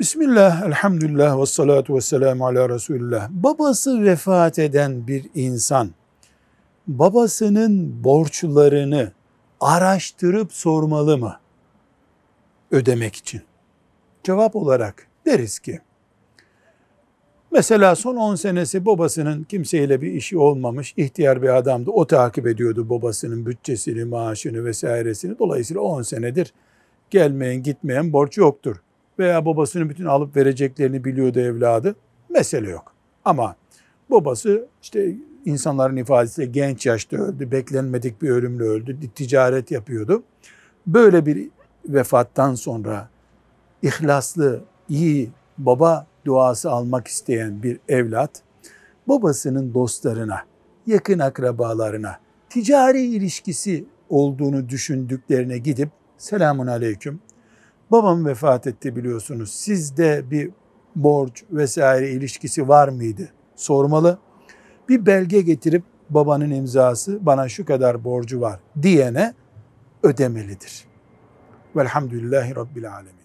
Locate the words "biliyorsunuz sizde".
58.96-60.30